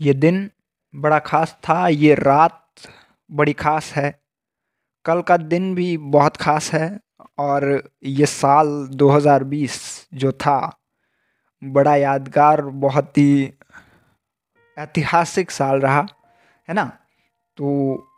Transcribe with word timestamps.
ये 0.00 0.14
दिन 0.14 0.50
बड़ा 0.94 1.18
ख़ास 1.18 1.56
था, 1.68 1.88
ये 1.88 2.14
रात 2.14 2.64
बड़ी 3.30 3.52
ख़ास 3.52 3.92
है। 3.92 4.20
कल 5.04 5.22
का 5.22 5.36
दिन 5.36 5.74
भी 5.74 5.96
बहुत 5.96 6.36
ख़ास 6.36 6.72
है 6.72 7.00
और 7.38 7.90
ये 8.04 8.26
साल 8.26 8.88
2020 8.92 10.08
जो 10.14 10.32
था, 10.32 10.78
बड़ा 11.62 11.96
यादगार, 11.96 12.62
बहुत 12.62 13.18
ही 13.18 13.52
ऐतिहासिक 14.78 15.50
साल 15.50 15.80
रहा, 15.80 16.06
है 16.68 16.74
ना? 16.74 16.84
तो 17.56 18.08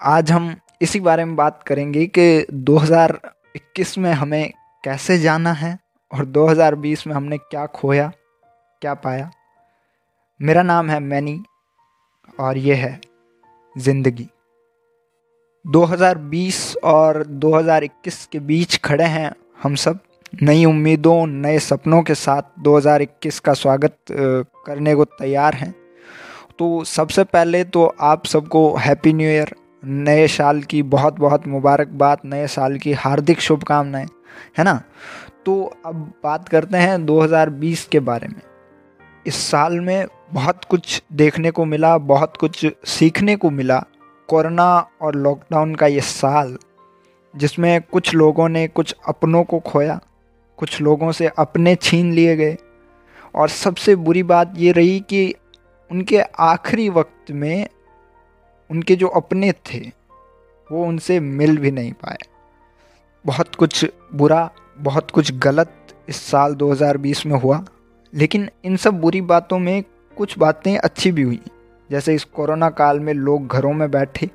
आज 0.00 0.32
हम 0.32 0.54
इसी 0.82 1.00
बारे 1.00 1.24
में 1.24 1.36
बात 1.36 1.62
करेंगे 1.62 2.06
कि 2.06 2.46
2021 2.52 3.98
में 3.98 4.12
हमें 4.12 4.52
कैसे 4.84 5.18
जाना 5.18 5.52
है 5.52 5.78
और 6.12 6.24
2020 6.24 7.06
में 7.06 7.14
हमने 7.14 7.38
क्या 7.38 7.66
खोया, 7.66 8.12
क्या 8.82 8.94
पाया। 8.94 9.30
मेरा 10.40 10.62
नाम 10.62 10.88
है 10.90 10.98
मैनी 11.00 11.42
और 12.40 12.58
ये 12.58 12.74
है 12.74 13.00
ज़िंदगी। 13.76 14.26
2020 15.64 16.76
और 16.84 17.22
2021 17.26 18.24
के 18.26 18.38
बीच 18.38 18.76
खड़े 18.76 19.04
हैं 19.04 19.30
हम 19.62 19.74
सब। 19.74 19.98
नई 20.42 20.64
उम्मीदों, 20.64 21.26
नए 21.26 21.58
सपनों 21.58 22.02
के 22.02 22.14
साथ 22.14 22.42
2021 22.58 23.38
का 23.40 23.52
स्वागत 23.52 23.96
करने 24.10 24.94
को 24.94 25.04
तैयार 25.04 25.54
हैं। 25.54 25.74
तो 26.58 26.84
सबसे 26.84 27.24
पहले 27.24 27.62
तो 27.64 27.84
आप 28.00 28.26
सबको 28.26 28.76
हैप्पी 28.76 29.12
न्यू 29.12 29.28
ईयर 29.28 29.54
नए 29.84 30.26
साल 30.28 30.62
की 30.62 30.82
बहुत 30.82 31.18
बहुत 31.20 31.46
मुबारकबाद, 31.46 32.18
नए 32.24 32.46
साल 32.46 32.76
की 32.78 32.92
हार्दिक 32.92 33.40
शुभकामनाएँ, 33.40 34.08
है 34.58 34.64
ना? 34.64 34.82
तो 35.46 35.62
अब 35.86 36.12
बात 36.24 36.48
करते 36.48 36.76
हैं 36.76 37.04
2020 37.06 37.84
के 37.84 38.00
बारे 38.00 38.28
में। 38.28 38.42
इस 39.26 39.34
साल 39.34 39.80
में 39.80 40.06
बहुत 40.34 40.64
कुछ 40.64 41.02
देखने 41.12 41.50
को 41.50 41.64
मिला, 41.64 41.98
बहुत 41.98 42.36
कुछ 42.36 42.66
सीखने 42.84 43.36
को 43.36 43.50
मिला। 43.50 43.84
कोरोना 44.28 44.88
और 45.02 45.14
लॉकडाउन 45.14 45.74
का 45.74 45.86
ये 45.86 46.00
साल, 46.00 46.58
जिसमें 47.36 47.80
कुछ 47.80 48.14
लोगों 48.14 48.48
ने 48.48 48.68
कुछ 48.68 48.96
अपनों 49.08 49.44
को 49.44 49.58
खोया, 49.58 50.00
कुछ 50.56 50.80
लोगों 50.80 51.12
से 51.12 51.30
अपने 51.38 51.74
छीन 51.74 52.12
लिए 52.12 52.36
गए। 52.36 52.56
और 53.34 53.48
सबसे 53.48 53.96
बुरी 53.96 54.22
बात 54.22 54.52
ये 54.56 54.72
रही 54.72 55.00
कि 55.00 55.34
उनके 55.92 56.20
आखिरी 56.20 56.88
वक्त 56.88 57.30
में 57.30 57.68
उनके 58.70 58.96
जो 58.96 59.08
अपने 59.08 59.52
थे, 59.52 59.80
वो 60.72 60.84
उनसे 60.84 61.20
मिल 61.20 61.58
भी 61.58 61.70
नहीं 61.70 61.92
पाए। 61.92 62.18
बहुत 63.26 63.54
कुछ 63.54 63.86
बुरा, 64.14 64.50
बहुत 64.78 65.10
कुछ 65.10 65.32
गलत 65.32 65.72
इस 66.08 66.16
साल 66.16 66.54
2020 66.54 67.26
में 67.26 67.40
हुआ। 67.40 67.64
लेकिन 68.14 68.50
इन 68.64 68.76
सब 68.76 69.00
बुरी 69.00 69.20
बातों 69.20 69.58
में 69.58 69.84
कुछ 70.14 70.38
बातें 70.38 70.76
अच्छी 70.78 71.12
भी 71.12 71.22
हुई। 71.22 71.40
जैसे 71.90 72.14
इस 72.14 72.24
कोरोना 72.26 72.68
काल 72.72 73.00
में 73.00 73.12
लोग 73.14 73.46
घरों 73.48 73.72
में 73.72 73.90
बैठे 73.90 74.26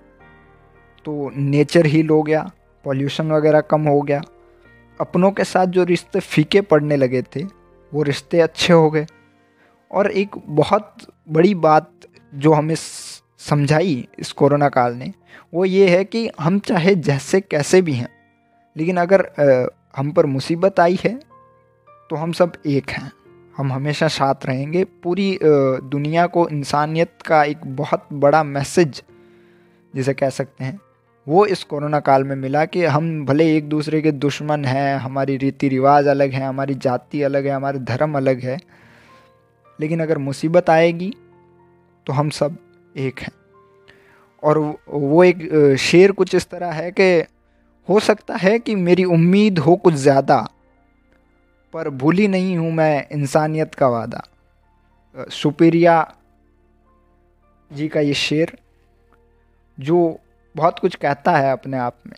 तो 1.06 1.32
नेचर 1.36 1.86
हील 1.86 2.10
हो 2.10 2.22
गया 2.24 2.50
पॉल्यूशन 2.86 3.32
वगैरह 3.32 3.62
कम 3.62 3.88
हो 3.88 4.02
गया। 4.02 4.22
अपनों 5.00 5.32
के 5.32 5.44
साथ 5.44 5.68
जो 5.68 5.84
रिश्ते 5.84 6.20
फीके 6.20 6.62
पड़ने 6.64 6.96
लगे 6.98 7.22
थे, 7.26 7.44
वो 7.92 8.04
रिश्ते 8.04 8.40
अच्छे 8.40 8.74
हो 8.74 8.90
गए। 8.90 9.06
और 9.92 10.12
एक 10.12 10.36
बहुत 10.48 10.96
बड़ी 11.30 11.54
बात 11.58 11.92
जो 12.34 12.54
हमें 12.54 12.76
समझाई 12.76 14.08
इस 14.20 14.32
कोरोना 14.32 14.70
काल 14.70 14.94
ने, 14.94 15.12
वो 15.54 15.66
ये 15.66 15.88
है 15.90 16.04
कि 16.06 16.30
हम 16.40 16.60
चाहे 16.62 16.96
जैसे 16.98 17.42
कैसे 17.42 17.82
भी 17.82 17.94
हैं, 17.94 18.10
लेकिन 18.76 18.98
अगर 18.98 19.30
हम 19.98 20.12
पर 20.12 20.26
मुसीबत 20.28 20.80
आई 20.80 21.00
है 21.04 21.14
तो 22.10 22.16
हम 22.16 22.32
सब 22.32 22.54
एक 22.68 22.90
हैं। 22.90 23.12
हम 23.60 23.72
हमेशा 23.74 24.08
साथ 24.10 24.46
रहेंगे। 24.46 24.84
पूरी 25.04 25.38
दुनिया 25.42 26.26
को 26.28 26.48
इंसानियत 26.50 27.22
का 27.26 27.44
एक 27.46 27.66
बहुत 27.76 28.06
बड़ा 28.16 28.44
मैसेज 28.46 29.02
जिसे 29.94 30.14
कह 30.14 30.30
सकते 30.30 30.64
हैं, 30.64 30.80
वो 31.28 31.46
इस 31.46 31.64
कोरोना 31.64 32.00
काल 32.00 32.24
में 32.24 32.36
मिला 32.36 32.64
कि 32.66 32.84
हम 32.86 33.26
भले 33.26 33.56
एक 33.56 33.68
दूसरे 33.70 34.02
के 34.02 34.12
दुश्मन 34.12 34.66
हैं, 34.66 34.98
हमारी 34.98 35.36
रीति 35.38 35.70
रिवाज 35.70 36.08
अलग 36.08 36.32
है, 36.32 36.44
हमारी 36.44 36.76
जाति 36.76 37.22
अलग 37.22 37.46
है, 37.46 37.52
हमारे 37.52 37.80
धर्म 37.80 38.18
अलग 38.18 38.40
है, 38.40 38.58
लेकिन 39.80 40.00
अगर 40.00 40.18
मुसीबत 40.20 40.70
आएगी 40.70 41.14
तो 42.08 42.14
हम 42.14 42.30
सब 42.32 42.56
एक 42.98 43.20
हैं। 43.20 43.32
और 44.44 44.58
वो 44.88 45.24
एक 45.24 45.76
शेर 45.80 46.12
कुछ 46.12 46.36
इस 46.36 46.50
तरह 46.50 46.72
है 46.72 46.92
कि 46.92 47.12
हो 47.88 48.00
सकता 48.00 48.36
है 48.36 48.58
कि 48.60 48.76
मेरी 48.78 49.04
उम्मीद 49.06 49.60
हो 49.60 49.76
कुछ 49.76 49.94
ज़्यादा 49.96 50.48
पर 51.74 51.90
भूली 51.90 52.28
नहीं 52.28 52.58
हूँ 52.58 52.72
मैं 52.72 53.08
इंसानियत 53.12 53.76
का 53.76 53.88
वादा। 53.88 54.24
सुपीरिया 55.32 56.14
जी 57.72 57.88
का 57.88 58.00
ये 58.00 58.14
शेर, 58.14 58.58
जो 59.78 60.20
बहुत 60.56 60.80
कुछ 60.80 60.96
कहता 60.96 61.36
है 61.38 61.52
अपने 61.52 61.78
आप 61.78 61.98
में। 62.08 62.16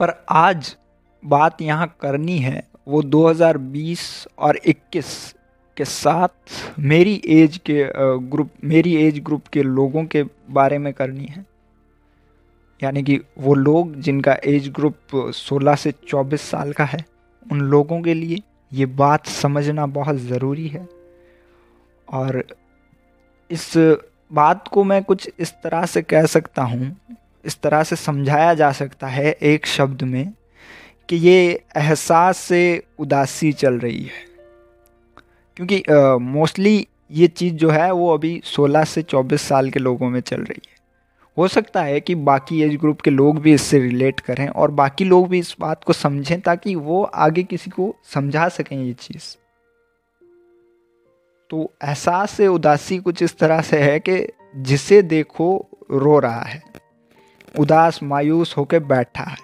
पर 0.00 0.12
आज 0.30 0.76
बात 1.22 1.60
यहाँ 1.62 1.94
करनी 2.00 2.38
है, 2.38 2.62
वो 2.88 3.02
2020 3.04 4.26
और 4.38 4.56
21 4.66 5.34
के 5.76 5.84
साथ 5.84 6.78
मेरी 6.78 7.20
एज 7.28 7.56
के 7.66 7.84
ग्रुप, 8.28 8.50
मेरी 8.64 8.94
एज 8.96 9.18
ग्रुप 9.18 9.46
के 9.46 9.62
लोगों 9.62 10.04
के 10.04 10.22
बारे 10.50 10.78
में 10.78 10.92
करनी 10.92 11.26
है। 11.26 11.44
यानी 12.80 13.02
कि 13.02 13.20
वो 13.38 13.54
लोग 13.54 13.94
जिनका 14.00 14.36
एज 14.44 14.68
ग्रुप 14.70 15.16
16 15.34 15.76
से 15.76 15.92
24 16.08 16.50
साल 16.50 16.72
का 16.72 16.84
है 16.84 17.04
उन 17.52 17.60
लोगों 17.60 18.02
के 18.02 18.14
लिए 18.14 18.38
ये 18.72 18.86
बात 18.86 19.26
समझना 19.26 19.86
बहुत 19.86 20.16
ज़रूरी 20.16 20.68
है। 20.68 20.88
और 22.12 22.44
इस 23.50 23.72
बात 24.32 24.68
को 24.68 24.84
मैं 24.84 25.04
कुछ 25.04 25.30
इस 25.38 25.52
तरह 25.52 25.86
से 25.86 26.02
कह 26.02 26.26
सकता 26.26 26.62
हूँ 26.62 26.96
इस 27.44 27.60
तरह 27.60 27.82
से 27.82 27.96
समझाया 27.96 28.54
जा 28.54 28.72
सकता 28.72 29.06
है 29.06 29.32
एक 29.32 29.66
शब्द 29.66 30.02
में 30.02 30.32
कि 31.08 31.16
ये 31.16 31.64
एहसास 31.76 32.38
से 32.38 32.82
उदासी 32.98 33.52
चल 33.52 33.74
रही 33.74 34.02
है। 34.02 34.26
क्योंकि 35.56 35.82
मोस्टली 36.24 36.80
uh, 36.80 36.86
ये 37.10 37.26
चीज़ 37.26 37.54
जो 37.54 37.70
है 37.70 37.92
वो 37.92 38.14
अभी 38.14 38.42
16 38.44 38.84
से 38.84 39.02
24 39.02 39.42
साल 39.42 39.70
के 39.70 39.80
लोगों 39.80 40.10
में 40.10 40.20
चल 40.20 40.40
रही 40.40 40.62
है। 40.70 40.77
हो 41.38 41.48
सकता 41.48 41.82
है 41.82 42.00
कि 42.00 42.14
बाकी 42.14 42.62
एज 42.62 42.76
ग्रुप 42.76 43.00
के 43.00 43.10
लोग 43.10 43.38
भी 43.38 43.52
इससे 43.52 43.78
रिलेट 43.78 44.20
करें 44.20 44.48
और 44.48 44.70
बाकी 44.70 45.04
लोग 45.04 45.28
भी 45.28 45.38
इस 45.38 45.56
बात 45.60 45.84
को 45.84 45.92
समझें 45.92 46.40
ताकि 46.40 46.74
वो 46.74 47.04
आगे 47.04 47.42
किसी 47.42 47.70
को 47.70 47.96
समझा 48.04 48.48
सकें 48.48 48.84
ये 48.84 48.92
चीज़। 48.92 49.36
तो 51.50 51.72
एहसास 51.84 52.30
से, 52.30 52.46
उदासी 52.46 52.98
कुछ 52.98 53.22
इस 53.22 53.38
तरह 53.38 53.60
से 53.60 53.78
है 53.78 54.00
कि 54.00 54.28
जिसे 54.56 55.02
देखो 55.02 55.68
रो 55.90 56.18
रहा 56.18 56.40
है, 56.40 56.62
उदास, 57.58 58.02
मायूस 58.02 58.56
होकर 58.56 58.80
बैठा 58.80 59.24
है 59.24 59.36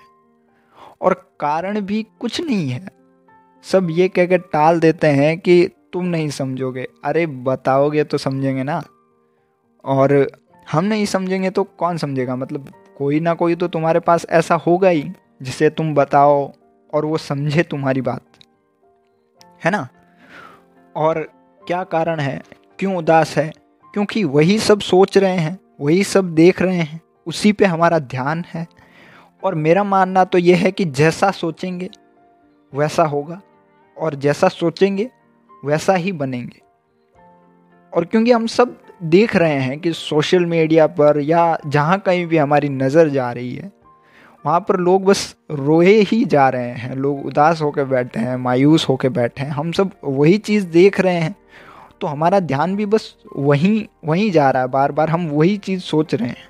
और 1.00 1.31
कारण 1.41 1.81
भी 1.81 2.06
कुछ 2.21 2.41
नहीं 2.41 2.71
है। 2.71 2.88
सब 3.62 3.88
ये 3.91 4.09
कह 4.09 4.27
के 4.27 4.38
टाल 4.38 4.81
देते 4.81 5.06
हैं 5.06 5.38
कि 5.38 5.71
तुम 5.93 6.04
नहीं 6.04 6.28
समझोगे। 6.28 6.88
अरे, 7.04 7.27
बताओगे 7.27 8.04
तो 8.04 8.19
समझेंगे 8.19 8.62
ना। 8.62 8.83
और 9.84 10.31
हम 10.74 10.84
नहीं 10.84 11.06
समझेंगे 11.06 11.50
तो 11.50 11.64
कौन 11.64 11.96
समझेगा? 11.96 12.36
मतलब 12.36 12.72
कोई 12.98 13.20
ना 13.20 13.34
कोई 13.34 13.54
तो 13.54 13.68
तुम्हारे 13.68 14.00
पास 14.00 14.26
ऐसा 14.30 14.54
होगा 14.54 14.88
ही, 14.88 15.12
जिसे 15.42 15.70
तुम 15.70 15.94
बताओ 15.94 16.52
और 16.94 17.04
वो 17.04 17.18
समझे 17.18 17.62
तुम्हारी 17.62 18.00
बात। 18.00 18.20
है 19.64 19.70
ना? 19.70 19.88
और 20.96 21.30
क्या 21.66 21.84
कारण 21.84 22.20
है? 22.20 22.42
क्यों 22.78 22.96
उदास 22.96 23.36
है? 23.36 23.52
क्योंकि 23.92 24.24
वही 24.24 24.58
सब 24.58 24.80
सोच 24.80 25.18
रहे 25.18 25.36
हैं, 25.36 25.60
वही 25.80 26.04
सब 26.04 26.34
देख 26.34 26.62
रहे 26.62 26.76
हैं, 26.76 27.00
उसी 27.26 27.52
पे 27.52 27.64
हमारा 27.64 27.98
ध्यान 27.98 28.44
है। 28.54 28.66
और 29.44 29.54
मेरा 29.54 29.84
मानना 29.84 30.24
तो 30.24 30.38
ये 30.38 30.54
है 30.54 30.72
कि 30.72 30.84
जैसा 30.84 31.30
सोचेंगे, 31.30 31.91
वैसा 32.74 33.04
होगा। 33.04 33.41
और 33.98 34.14
जैसा 34.14 34.48
सोचेंगे, 34.48 35.10
वैसा 35.64 35.94
ही 35.94 36.12
बनेंगे। 36.12 36.62
और 37.94 38.04
क्योंकि 38.04 38.32
हम 38.32 38.47
सब 38.47 38.84
देख 39.04 39.36
रहे 39.36 39.59
हैं 39.60 39.78
कि 39.80 39.92
सोशल 39.92 40.45
मीडिया 40.47 40.86
पर 40.86 41.21
या 41.21 41.59
जहाँ 41.66 41.98
कहीं 41.98 42.27
भी 42.27 42.36
हमारी 42.36 42.68
नज़र 42.68 43.09
जा 43.09 43.30
रही 43.33 43.54
है 43.54 43.72
वहाँ 44.45 44.60
पर 44.60 44.77
लोग 44.77 45.04
बस 45.04 45.34
रोए 45.51 45.92
ही 46.01 46.24
जा 46.24 46.48
रहे 46.48 46.71
हैं। 46.71 46.95
लोग 46.97 47.27
उदास 47.27 47.60
होकर 47.62 47.84
बैठे 47.84 48.21
हैं 48.21 48.36
मायूस 48.36 48.89
होकर 48.89 49.09
बैठे 49.09 49.42
हैं। 49.42 49.51
हम 49.51 49.71
सब 49.72 49.91
वही 50.04 50.39
चीज़ 50.39 50.66
देख 50.66 51.01
रहे 51.01 51.15
हैं। 51.15 51.34
तो 52.01 52.06
हमारा 52.06 52.41
ध्यान 52.41 52.74
भी 52.77 52.86
बस 52.86 53.15
वहीं 53.36 53.84
वहीं 54.04 54.30
जा 54.30 54.51
रहा 54.51 54.62
है। 54.62 54.68
बार 54.68 54.92
बार 54.92 55.10
हम 55.10 55.27
वही 55.28 55.56
चीज़ 55.56 55.80
सोच 55.80 56.15
रहे 56.15 56.28
हैं। 56.28 56.48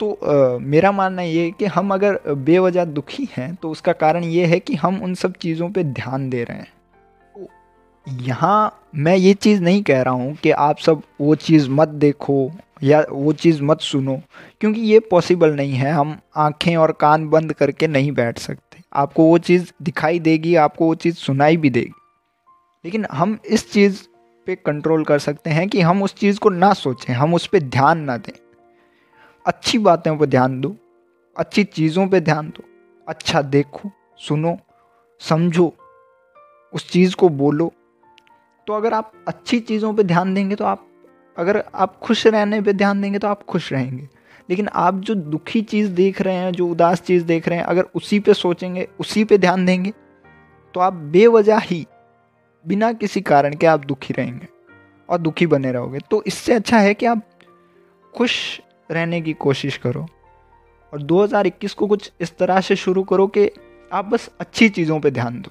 तो 0.00 0.12
आ, 0.12 0.58
मेरा 0.58 0.92
मानना 0.92 1.22
ये 1.22 1.44
है 1.44 1.50
कि 1.50 1.66
हम 1.66 1.94
अगर 1.94 2.20
बेवजह 2.28 2.84
दुखी 2.84 3.28
हैं 3.36 3.54
तो 3.54 3.70
उसका 3.70 3.92
कारण 3.92 4.24
ये 4.24 4.46
है 4.46 4.58
कि 4.60 4.74
हम 4.74 5.02
उन 5.02 5.14
सब 5.14 5.32
चीज़ों 5.32 5.70
पे 5.70 5.84
ध्यान 5.84 6.28
दे 6.30 6.42
रहे 6.44 6.58
हैं। 6.58 6.72
यहाँ 8.06 8.88
मैं 8.94 9.16
ये 9.16 9.34
चीज़ 9.34 9.62
नहीं 9.62 9.82
कह 9.82 10.02
रहा 10.02 10.14
हूँ 10.14 10.34
कि 10.34 10.50
आप 10.50 10.78
सब 10.78 11.02
वो 11.20 11.34
चीज़ 11.34 11.70
मत 11.70 11.88
देखो 11.88 12.50
या 12.82 13.04
वो 13.10 13.32
चीज़ 13.32 13.62
मत 13.62 13.80
सुनो, 13.80 14.20
क्योंकि 14.60 14.80
ये 14.80 15.00
पॉसिबल 15.00 15.54
नहीं 15.54 15.72
है। 15.72 15.92
हम 15.92 16.18
आँखें 16.36 16.76
और 16.76 16.92
कान 16.92 17.28
बंद 17.28 17.52
करके 17.52 17.86
नहीं 17.86 18.12
बैठ 18.12 18.38
सकते। 18.38 18.82
आपको 18.92 19.24
वो 19.24 19.38
चीज़ 19.38 19.72
दिखाई 19.82 20.18
देगी, 20.18 20.54
आपको 20.54 20.86
वो 20.86 20.94
चीज़ 20.94 21.14
सुनाई 21.14 21.56
भी 21.56 21.70
देगी। 21.70 21.92
लेकिन 22.84 23.06
हम 23.12 23.38
इस 23.46 23.72
चीज़ 23.72 24.02
पे 24.46 24.54
कंट्रोल 24.56 25.04
कर 25.04 25.18
सकते 25.18 25.50
हैं 25.50 25.68
कि 25.68 25.80
हम 25.80 26.02
उस 26.02 26.14
चीज़ 26.14 26.38
को 26.38 26.50
ना 26.50 26.72
सोचें, 26.72 27.14
हम 27.14 27.34
उस 27.34 27.46
पर 27.46 27.58
ध्यान 27.58 28.00
ना 28.00 28.16
दें। 28.16 28.32
अच्छी 29.46 29.78
बातों 29.78 30.16
पर 30.16 30.26
ध्यान 30.26 30.60
दो, 30.60 30.76
अच्छी 31.36 31.64
चीज़ों 31.64 32.06
पे 32.08 32.20
ध्यान 32.20 32.48
दो 32.48 32.64
अच्छा 33.08 33.42
देखो, 33.42 33.90
सुनो, 34.18 34.58
समझो, 35.20 35.72
उस 36.72 36.90
चीज़ 36.90 37.16
को 37.16 37.28
बोलो 37.28 37.72
तो 38.66 38.72
अगर 38.72 38.94
आप 38.94 39.12
अच्छी 39.28 39.60
चीज़ों 39.60 39.92
पे 39.94 40.02
ध्यान 40.02 40.34
देंगे 40.34 40.54
तो 40.54 40.64
आप, 40.64 40.86
अगर 41.36 41.64
आप 41.74 41.98
खुश 41.98 42.26
रहने 42.26 42.60
पे 42.60 42.72
ध्यान 42.72 43.00
देंगे 43.02 43.18
तो 43.18 43.28
आप 43.28 43.42
खुश 43.42 43.72
रहेंगे। 43.72 44.08
लेकिन 44.50 44.68
आप 44.68 44.94
जो 44.94 45.14
दुखी 45.14 45.62
चीज़ 45.62 45.90
देख 45.90 46.20
रहे 46.22 46.34
हैं, 46.34 46.52
जो 46.52 46.66
उदास 46.68 47.00
चीज़ 47.00 47.24
देख 47.24 47.48
रहे 47.48 47.58
हैं, 47.58 47.64
अगर 47.64 47.82
उसी 47.94 48.20
पे 48.20 48.34
सोचेंगे, 48.34 48.88
उसी 49.00 49.24
पे 49.24 49.38
ध्यान 49.38 49.66
देंगे 49.66 49.92
तो 50.74 50.80
आप 50.80 50.92
बेवजह 50.92 51.58
ही, 51.58 51.86
बिना 52.64 52.92
किसी 52.92 53.20
कारण 53.20 53.54
के 53.54 53.66
आप 53.66 53.84
दुखी 53.84 54.14
रहेंगे 54.14 54.48
और 55.08 55.18
दुखी 55.18 55.46
बने 55.46 55.72
रहोगे। 55.72 55.98
तो 56.10 56.22
इससे 56.26 56.54
अच्छा 56.54 56.78
है 56.78 56.94
कि 56.94 57.06
आप 57.06 57.22
खुश 58.14 58.60
रहने 58.90 59.20
की 59.20 59.32
कोशिश 59.32 59.76
करो 59.76 60.06
और 60.92 61.02
2021 61.02 61.74
को 61.74 61.86
कुछ 61.86 62.12
इस 62.20 62.36
तरह 62.36 62.60
से 62.60 62.76
शुरू 62.76 63.02
करो 63.02 63.26
कि 63.26 63.50
आप 63.92 64.04
बस 64.04 64.30
अच्छी 64.40 64.68
चीज़ों 64.68 65.00
पे 65.00 65.10
ध्यान 65.10 65.40
दो। 65.40 65.50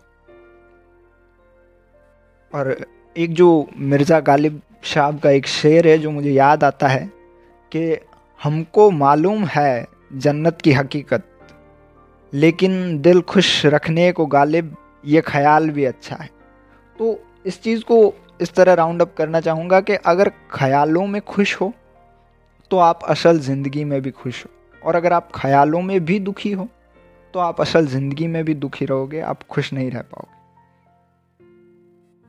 और 2.54 2.86
एक 3.16 3.34
जो 3.34 3.68
मिर्ज़ा 3.78 4.20
गालिब 4.22 4.62
साहब 4.86 5.20
का 5.20 5.30
एक 5.30 5.48
शेर 5.48 5.88
है 5.88 5.98
जो 5.98 6.12
मुझे 6.12 6.32
याद 6.32 6.64
आता 6.64 6.88
है 6.88 7.06
कि 7.72 7.98
हमको 8.40 8.90
मालूम 8.92 9.44
है 9.46 9.86
जन्नत 10.16 10.62
की 10.62 10.72
हकीकत, 10.74 11.24
लेकिन 12.34 13.02
दिल 13.02 13.22
खुश 13.24 13.66
रखने 13.66 14.12
को 14.12 14.26
गालिब 14.28 14.76
ये 15.06 15.22
ख्याल 15.22 15.70
भी 15.70 15.86
अच्छा 15.86 16.16
है। 16.16 16.30
तो 17.00 17.20
इस 17.46 17.62
चीज़ 17.62 17.84
को 17.84 18.14
इस 18.42 18.54
तरह 18.54 18.74
राउंड 18.74 19.02
अप 19.02 19.14
करना 19.18 19.40
चाहूँगा 19.42 19.80
कि 19.82 19.96
अगर 19.96 20.32
ख्यालों 20.52 21.06
में 21.08 21.22
खुश 21.24 21.60
हो 21.62 21.72
तो 22.72 22.78
आप 22.80 23.04
असल 23.10 23.40
ज़िंदगी 23.42 23.84
में 23.84 24.02
भी 24.02 24.12
खुश 24.14 24.44
हो। 24.46 24.52
और 24.82 24.96
अगर 24.96 25.14
आप 25.14 25.30
ख्यालों 25.36 25.82
में 25.82 26.00
भी 26.06 26.20
दुखी 26.22 26.52
हो 26.52 26.68
तो 27.34 27.40
आप 27.40 27.62
असल 27.62 27.88
ज़िंदगी 27.88 28.28
में 28.28 28.44
भी 28.46 28.54
दुखी 28.56 28.86
रहोगे, 28.86 29.20
आप 29.22 29.44
खुश 29.44 29.74
नहीं 29.74 29.92
रह 29.92 30.02
पाओगे। 30.02 30.40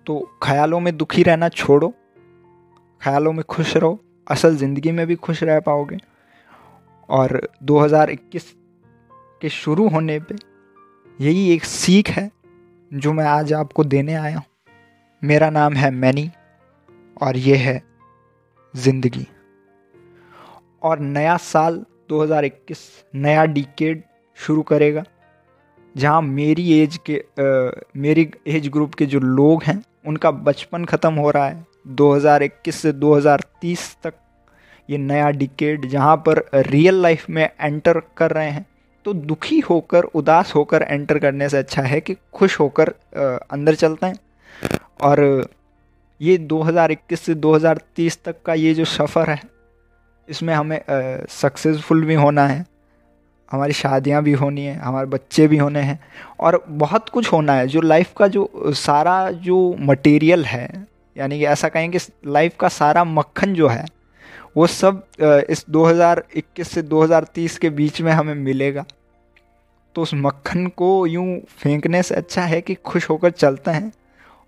तो 0.06 0.18
ख्यालों 0.42 0.80
में 0.80 0.96
दुखी 0.96 1.22
रहना 1.22 1.48
छोड़ो 1.48 1.92
ख्यालों 3.02 3.32
में 3.32 3.42
खुश 3.44 3.76
रहो 3.76 3.98
असल 4.30 4.56
ज़िंदगी 4.56 4.90
में 4.92 5.06
भी 5.06 5.14
खुश 5.14 5.42
रह 5.42 5.60
पाओगे। 5.60 5.96
और 7.08 7.48
2021 7.62 8.44
के 9.40 9.48
शुरू 9.48 9.88
होने 9.88 10.18
पे 10.20 10.34
यही 11.20 11.52
एक 11.54 11.64
सीख 11.64 12.10
है 12.10 12.30
जो 12.92 13.12
मैं 13.12 13.24
आज 13.24 13.52
आपको 13.52 13.84
देने 13.84 14.14
आया 14.14 14.36
हूँ। 14.36 14.44
मेरा 15.22 15.50
नाम 15.50 15.74
है 15.74 15.90
मैनी 15.90 16.30
और 17.22 17.36
ये 17.36 17.56
है 17.56 17.82
ज़िंदगी। 18.74 19.26
और 20.82 20.98
नया 20.98 21.36
साल 21.36 21.84
2021 22.10 22.78
नया 23.14 23.44
डिकेड 23.44 24.02
शुरू 24.38 24.62
करेगा 24.62 25.04
जहाँ 25.96 26.22
मेरी 26.22 26.72
एज 26.80 26.98
के 27.10 27.16
आ, 27.16 27.82
मेरी 27.96 28.30
एज 28.46 28.68
ग्रुप 28.68 28.94
के 28.94 29.06
जो 29.06 29.20
लोग 29.20 29.62
हैं 29.62 29.82
उनका 30.04 30.30
बचपन 30.30 30.84
ख़त्म 30.84 31.14
हो 31.14 31.30
रहा 31.30 31.46
है। 31.46 31.64
2021 31.88 32.76
से 32.76 32.92
2030 32.94 33.96
तक 34.02 34.14
ये 34.88 34.98
नया 34.98 35.30
डिकेड 35.32 35.88
जहाँ 35.88 36.16
पर 36.18 36.42
रियल 36.56 37.02
लाइफ 37.02 37.28
में 37.30 37.48
एंटर 37.60 38.00
कर 38.16 38.30
रहे 38.30 38.50
हैं 38.50 38.66
तो 39.06 39.12
दुखी 39.14 39.58
होकर, 39.60 40.04
उदास 40.04 40.54
होकर 40.54 40.82
एंटर 40.82 41.18
करने 41.18 41.48
से 41.48 41.58
अच्छा 41.58 41.82
है 41.82 42.00
कि 42.00 42.16
खुश 42.34 42.58
होकर 42.60 42.88
अंदर 43.52 43.74
चलते 43.74 44.06
हैं। 44.06 44.18
और 45.02 45.48
ये 46.20 46.36
2021 46.40 47.20
से 47.20 47.34
2030 47.36 48.18
तक 48.24 48.42
का 48.46 48.54
ये 48.54 48.74
जो 48.74 48.84
सफ़र 48.86 49.30
है, 49.30 49.40
इसमें 50.28 50.54
हमें 50.54 50.80
सक्सेसफुल 51.30 52.04
भी 52.04 52.14
होना 52.14 52.46
है। 52.46 52.64
हमारी 53.52 53.72
शादियाँ 53.72 54.22
भी 54.22 54.32
होनी 54.32 54.64
है, 54.64 54.74
हमारे 54.76 55.06
बच्चे 55.06 55.46
भी 55.48 55.56
होने 55.58 55.80
हैं 55.80 55.98
और 56.40 56.62
बहुत 56.68 57.08
कुछ 57.08 57.32
होना 57.32 57.54
है 57.54 57.66
जो 57.68 57.80
लाइफ 57.80 58.12
का 58.16 58.26
जो, 58.28 58.50
सारा 58.66 59.30
जो 59.30 59.74
मटेरियल 59.80 60.44
है, 60.44 60.68
यानी 61.16 61.38
कि 61.38 61.44
ऐसा 61.46 61.68
कहें 61.68 61.90
कि 61.90 61.98
लाइफ 62.26 62.56
का 62.60 62.68
सारा 62.70 63.04
मक्खन 63.04 63.54
जो 63.54 63.68
है, 63.68 63.84
वो 64.56 64.66
सब 64.68 65.02
इस 65.50 65.64
2021 65.70 66.68
से 66.68 66.82
2030 66.84 67.58
के 67.58 67.70
बीच 67.70 68.00
में 68.02 68.12
हमें 68.12 68.34
मिलेगा। 68.34 68.84
तो 69.96 70.02
उस 70.02 70.10
मक्खन 70.14 70.66
को 70.68 71.06
यूँ 71.06 71.40
फेंकने 71.52 72.02
से 72.02 72.14
अच्छा 72.14 72.42
है 72.42 72.60
कि 72.60 72.74
खुश 72.76 73.08
होकर 73.10 73.30
चलते 73.30 73.70
हैं 73.70 73.92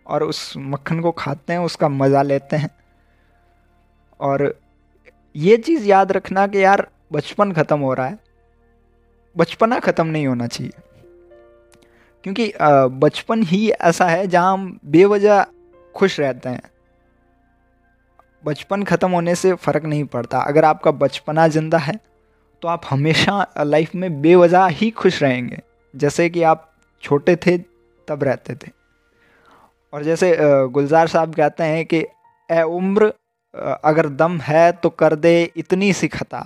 और 0.06 0.22
उस 0.22 0.52
मक्खन 0.56 1.00
को 1.00 1.10
खाते 1.10 1.52
हैं, 1.52 1.60
उसका 1.60 1.88
मज़ा 1.88 2.22
लेते 2.22 2.56
हैं। 2.56 2.70
और 4.20 4.54
ये 5.34 5.56
चीज़ 5.58 5.86
याद 5.86 6.12
रखना 6.12 6.46
कि 6.46 6.64
यार, 6.64 6.86
बचपन 7.12 7.52
ख़त्म 7.52 7.78
हो 7.78 7.92
रहा 7.94 8.06
है 8.06 8.18
बचपना 9.36 9.78
ख़त्म 9.80 10.06
नहीं 10.06 10.26
होना 10.26 10.46
चाहिए। 10.46 10.72
क्योंकि 12.24 12.52
बचपन 13.00 13.42
ही 13.42 13.68
ऐसा 13.70 14.06
है 14.06 14.26
जहाँ 14.26 14.52
हम 14.52 14.78
बेवजह 14.86 15.44
खुश 15.94 16.18
रहते 16.20 16.48
हैं। 16.48 16.62
बचपन 18.44 18.82
ख़त्म 18.84 19.10
होने 19.10 19.34
से 19.34 19.52
फ़र्क 19.54 19.84
नहीं 19.84 20.04
पड़ता। 20.06 20.38
अगर 20.40 20.64
आपका 20.64 20.90
बचपना 20.92 21.46
ज़िंदा 21.48 21.78
है 21.78 21.98
तो 22.62 22.68
आप 22.68 22.82
हमेशा 22.90 23.46
लाइफ 23.60 23.94
में 23.94 24.20
बेवजह 24.22 24.66
ही 24.72 24.90
खुश 24.92 25.22
रहेंगे। 25.22 25.60
जैसे 25.94 26.28
कि 26.30 26.42
आप 26.44 26.70
छोटे 27.02 27.36
थे, 27.36 27.56
तब 28.08 28.22
रहते 28.24 28.54
थे। 28.56 28.70
और 29.92 30.02
जैसे 30.02 30.36
गुलजार 30.40 31.08
साहब 31.08 31.34
कहते 31.34 31.64
हैं 31.64 31.84
कि, 31.84 32.04
ए 32.50 32.62
उम्र 32.62 33.12
अगर 33.84 34.08
दम 34.10 34.38
है 34.40 34.70
तो 34.72 34.90
कर 34.92 35.14
दे 35.16 35.42
इतनी 35.56 35.92
सी 35.92 36.08
खता। 36.08 36.40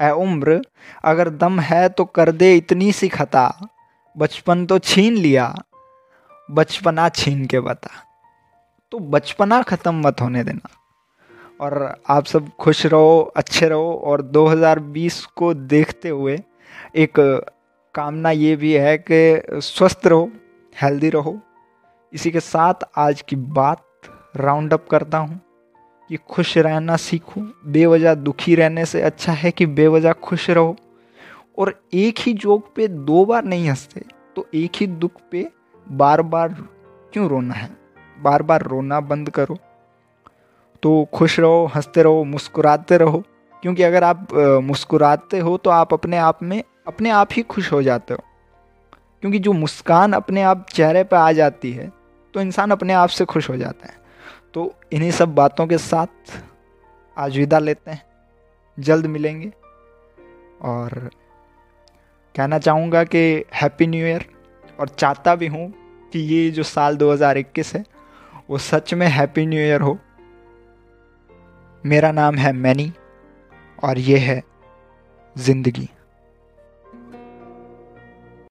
ए 0.00 0.10
उम्र, 0.10 0.60
अगर 1.04 1.28
दम 1.28 1.60
है 1.60 1.88
तो 1.88 2.04
कर 2.04 2.32
दे 2.32 2.54
इतनी 2.56 2.92
सी 2.92 3.08
खता। 3.08 3.68
बचपन 4.16 4.66
तो 4.66 4.78
छीन 4.78 5.16
लिया, 5.16 5.54
बचपना 6.48 7.08
छीन 7.08 7.46
के 7.46 7.60
बता। 7.60 7.90
तो 8.92 8.98
बचपना 8.98 9.62
ख़त्म 9.62 10.06
मत 10.06 10.20
होने 10.20 10.44
देना। 10.44 10.68
और 11.60 12.02
आप 12.08 12.24
सब 12.24 12.48
खुश 12.60 12.86
रहो, 12.86 13.20
अच्छे 13.36 13.68
रहो, 13.68 13.92
और 14.04 14.22
2020 14.22 15.24
को 15.36 15.54
देखते 15.54 16.08
हुए 16.08 16.38
एक 16.96 17.20
कामना 17.94 18.30
ये 18.30 18.56
भी 18.56 18.72
है 18.72 18.96
कि 19.10 19.60
स्वस्थ 19.60 20.06
रहो, 20.06 20.30
हेल्दी 20.74 21.10
रहो। 21.10 21.38
इसी 22.12 22.30
के 22.30 22.40
साथ 22.40 22.74
आज 22.98 23.22
की 23.22 23.36
बात 23.36 23.84
राउंड 24.36 24.74
अप 24.74 24.86
करता 24.90 25.18
हूँ। 25.18 25.40
कि 26.10 26.18
खुश 26.28 26.56
रहना 26.58 26.96
सीखो। 26.96 27.40
बेवजह 27.66 28.14
दुखी 28.14 28.54
रहने 28.54 28.84
से 28.86 29.02
अच्छा 29.02 29.32
है 29.32 29.50
कि 29.50 29.66
बेवजह 29.66 30.12
खुश 30.12 30.48
रहो। 30.50 30.76
और 31.58 31.74
एक 31.94 32.18
ही 32.18 32.32
जोक 32.34 32.72
पे 32.76 32.88
दो 32.88 33.24
बार 33.24 33.44
नहीं 33.44 33.68
हँसते 33.68 34.02
तो 34.36 34.46
एक 34.54 34.70
ही 34.76 34.86
दुख 34.86 35.20
पे 35.30 35.46
बार 35.86 36.22
बार 36.22 36.56
क्यों 37.12 37.28
रोना 37.28 37.54
है? 37.54 37.70
बार 38.18 38.42
बार 38.42 38.62
रोना 38.62 39.00
बंद 39.00 39.30
करो। 39.30 39.56
तो 40.82 41.04
खुश 41.14 41.38
रहो, 41.40 41.70
हँसते 41.74 42.02
रहो, 42.02 42.24
मुस्कुराते 42.24 42.98
रहो। 42.98 43.22
क्योंकि 43.62 43.82
अगर 43.82 44.04
आप 44.04 44.34
मुस्कुराते 44.62 45.38
हो 45.38 45.56
तो 45.56 45.70
आप 45.70 45.92
अपने 45.94 46.16
आप 46.16 46.42
में, 46.42 46.62
अपने 46.86 47.10
आप 47.10 47.28
ही 47.32 47.42
खुश 47.42 47.72
हो 47.72 47.82
जाते 47.82 48.14
हो। 48.14 48.22
क्योंकि 49.22 49.38
जो 49.38 49.52
मुस्कान 49.52 50.12
अपने 50.12 50.42
आप 50.42 50.66
चेहरे 50.70 51.04
पर 51.04 51.16
आ 51.16 51.32
जाती 51.32 51.72
है 51.72 51.90
तो 52.34 52.40
इंसान 52.40 52.70
अपने 52.70 52.92
आप 52.92 53.08
से 53.08 53.24
खुश 53.24 53.50
हो 53.50 53.56
जाता 53.56 53.86
है। 53.86 53.98
तो 54.54 54.74
इन्हीं 54.92 55.10
सब 55.10 55.34
बातों 55.34 55.66
के 55.66 55.78
साथ 55.78 56.06
आज 57.18 57.38
विदा 57.38 57.58
लेते 57.58 57.90
हैं। 57.90 58.02
जल्द 58.78 59.06
मिलेंगे। 59.06 59.52
और 60.62 61.10
कहना 62.34 62.58
चाहूँगा 62.58 63.04
कि 63.04 63.44
हैप्पी 63.54 63.86
न्यू 63.86 64.06
ईयर 64.06 64.24
और 64.80 64.88
चाहता 64.88 65.34
भी 65.34 65.46
हूँ 65.46 65.72
कि 66.12 66.18
ये 66.18 66.50
जो 66.50 66.62
साल 66.62 66.96
2021 66.96 67.74
है, 67.74 67.84
वो 68.50 68.58
सच 68.58 68.94
में 68.94 69.06
हैप्पी 69.06 69.46
न्यू 69.46 69.60
ईयर 69.60 69.80
हो। 69.80 69.98
मेरा 71.86 72.12
नाम 72.12 72.36
है 72.36 72.52
मैनी 72.52 72.92
और 73.84 73.98
ये 73.98 74.18
है 74.18 74.42
ज़िंदगी। 75.38 75.88